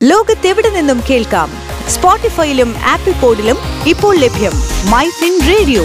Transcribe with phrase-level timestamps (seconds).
[0.00, 1.48] ലോകത്തെവിടെ നിന്നും കേൾക്കാം?
[1.88, 3.58] സ്പോട്ടിഫൈയിലും ആപ്പിൾ പോഡിലും
[3.88, 4.54] ഇപ്പോൾ ലഭ്യം
[4.92, 5.82] മൈ ഫിൻ റേഡിയോ.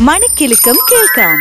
[0.00, 1.36] മണിക്കെലക്കം കേൾക്കാം.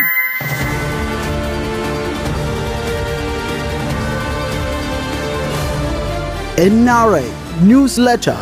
[6.59, 7.25] എൻആർഎ
[7.59, 8.39] ന്യൂസ് ലെറ്റർ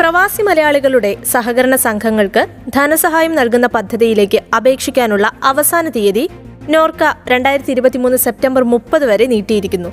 [0.00, 6.24] പ്രവാസി മലയാളികളുടെ സഹകരണ സംഘങ്ങൾക്ക് ധനസഹായം നൽകുന്ന പദ്ധതിയിലേക്ക് അപേക്ഷിക്കാനുള്ള അവസാന തീയതി
[6.68, 9.92] നോർക്ക രണ്ടായിരത്തി ഇരുപത്തിമൂന്ന് സെപ്റ്റംബർ മുപ്പത് വരെ നീട്ടിയിരിക്കുന്നു.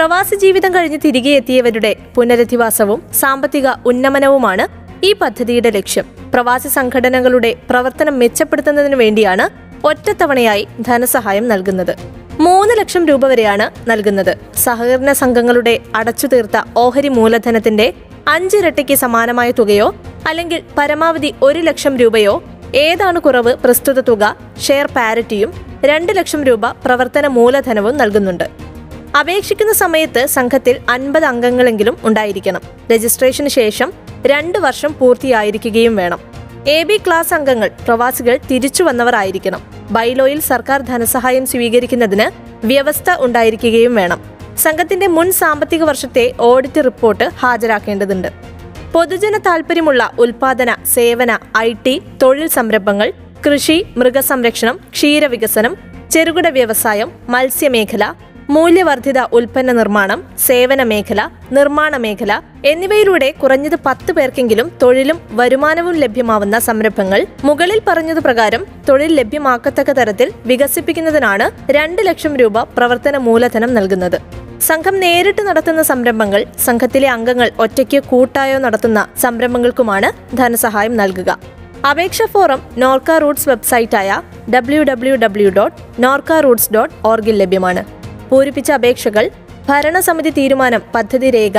[0.00, 4.64] പ്രവാസി ജീവിതം കഴിഞ്ഞ് തിരികെ എത്തിയവരുടെ പുനരധിവാസവും സാമ്പത്തിക ഉന്നമനവുമാണ്
[5.06, 6.06] ഈ പദ്ധതിയുടെ ലക്ഷ്യം.
[6.34, 9.44] പ്രവാസി സംഘടനകളുടെ പ്രവർത്തനം മെച്ചപ്പെടുത്തുന്നതിനു വേണ്ടിയാണ്
[9.86, 11.92] ഒറ്റത്തവണയായി ധനസഹായം നൽകുന്നത്.
[12.40, 14.32] മൂന്ന് ലക്ഷം രൂപ വരെയാണ് നൽകുന്നത്.
[14.56, 17.92] സഹകരണ സംഘങ്ങളുടെ അടച്ചു തീർത്ത ഓഹരി മൂലധനത്തിന്റെ
[18.28, 19.94] അഞ്ചിരട്ടിക്ക് സമാനമായ തുകയോ
[20.28, 22.42] അല്ലെങ്കിൽ പരമാവധി ഒരു ലക്ഷം രൂപയോ
[22.74, 24.36] ഏതാണ് കുറവ് പ്രസ്തുത തുക
[24.68, 25.52] ഷെയർ പാരിറ്റിയും
[25.84, 28.69] രണ്ട് ലക്ഷം രൂപ പ്രവർത്തന മൂലധനവും നൽകുന്നുണ്ട്.
[29.18, 32.60] അപേക്ഷിക്കുന്ന സമയത്ത് സംഘത്തിൽ അൻപത് അംഗങ്ങളെങ്കിലും ഉണ്ടായിരിക്കണം.
[32.92, 33.92] രജിസ്ട്രേഷന് ശേഷം
[34.26, 36.20] രണ്ട് വർഷം പൂർത്തിയായിരിക്കുകയും വേണം.
[36.66, 39.62] എ ബി ക്ലാസ് അംഗങ്ങൾ പ്രവാസികൾ തിരിച്ചു വന്നവരായിരിക്കണം.
[39.90, 42.26] ബൈലോയിൽ സർക്കാർ ധനസഹായം സ്വീകരിക്കുന്നതിന്
[42.66, 44.22] വ്യവസ്ഥ ഉണ്ടായിരിക്കുകയും വേണം.
[44.58, 48.28] സംഘത്തിന്റെ മുൻ സാമ്പത്തിക വർഷത്തെ ഓഡിറ്റ് റിപ്പോർട്ട് ഹാജരാക്കേണ്ടതുണ്ട്.
[48.92, 53.12] പൊതുജന താൽപ്പര്യമുള്ള ഉൽപാദന സേവന ഐ ടി തൊഴിൽ സംരംഭങ്ങൾ
[53.46, 55.76] കൃഷി മൃഗസംരക്ഷണം ക്ഷീരവികസനം
[56.10, 58.14] ചെറുകിട വ്യവസായം മത്സ്യമേഖല
[58.54, 61.20] മൂല്യവർദ്ധിത ഉൽപ്പന്ന നിർമ്മാണം സേവന മേഖല
[61.56, 62.32] നിർമ്മാണ മേഖല
[62.70, 71.46] എന്നിവയിലൂടെ കുറഞ്ഞത് പത്ത് പേർക്കെങ്കിലും തൊഴിലും വരുമാനവും ലഭ്യമാവുന്ന സംരംഭങ്ങൾ മുകളിൽ പറഞ്ഞതു പ്രകാരം തൊഴിൽ ലഭ്യമാക്കത്തക്ക തരത്തിൽ വികസിപ്പിക്കുന്നതിനാണ്
[71.76, 74.18] രണ്ട് ലക്ഷം രൂപ പ്രവർത്തന മൂലധനം നൽകുന്നത്.
[74.68, 81.30] സംഘം നേരിട്ട് നടത്തുന്ന സംരംഭങ്ങൾ സംഘത്തിലെ അംഗങ്ങൾ ഒറ്റയ്ക്ക് കൂട്ടായോ നടത്തുന്ന സംരംഭങ്ങൾക്കുമാണ് ധനസഹായം നൽകുക.
[81.90, 84.20] അപേക്ഷ form Norka Roots വെബ്സൈറ്റായ
[84.54, 87.82] W W W dot Norka Roots dot ഓർഗിൽ ലഭ്യമാണ്.
[88.30, 89.24] പൂരിപ്പിച്ച അപേക്ഷകൾ
[89.68, 91.56] ഭരണസമിതി തീരുമാനം പദ്ധതി രേഖ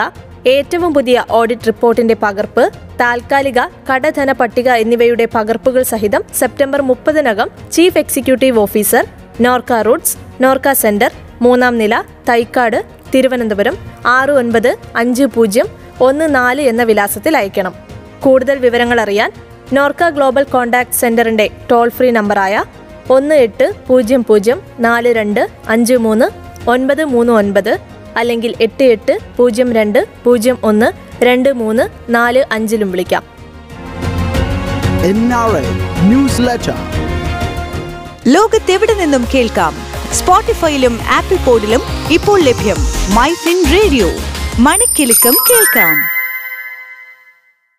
[0.51, 2.63] ഏറ്റവും പുതിയ ഓഡിറ്റ് റിപ്പോർട്ടിന്റെ പകർപ്പ്
[3.01, 9.03] താൽക്കാലിക കടധന പട്ടിക എന്നിവയുടെ പകർപ്പുകൾ സഹിതം September മുപ്പതിനകം chief executive officer
[9.41, 11.11] Norka Roots Norka centre
[11.41, 11.93] മൂന്നാം നില
[12.29, 12.79] തൈക്കാട്
[13.13, 13.75] തിരുവനന്തപുരം
[14.07, 15.67] ആറ് ഒൻപത് അഞ്ച് പൂജ്യം
[16.01, 17.73] ഒന്ന് നാല് എന്ന വിലാസത്തിൽ അയക്കണം
[18.23, 19.29] കൂടുതൽ വിവരങ്ങൾ അറിയാൻ
[19.73, 22.55] നോർക്ക ഗ്ലോബൽ കോൺടാക്ട് സെന്ററിന്റെ ടോൾ ഫ്രീ നമ്പറായ
[23.11, 26.27] ഒന്ന് എട്ട് പൂജ്യം പൂജ്യം നാല് രണ്ട് അഞ്ച് മൂന്ന്
[26.67, 27.77] ഒൻപത് മൂന്ന് ഒൻപത്
[28.17, 30.91] അല്ലെങ്കിൽ എട്ട് എട്ട് പൂജ്യം രണ്ട് പൂജ്യം ഒന്ന്
[31.23, 33.23] രണ്ട് മൂന്ന് നാല് അഞ്ചിലും വിളിക്കാം.
[38.27, 39.75] ലോകത്തെവിടെ നിന്നും കേൾക്കാം?
[40.13, 42.75] സ്പോട്ടിഫൈയിലും ആപ്പിൾ പോഡിലും ഇപ്പോൾ ലഭ്യം
[43.15, 44.07] മൈ ഫിൻ റേഡിയോ.
[44.59, 46.10] മണിക്കെലക്കം കേൾക്കാം.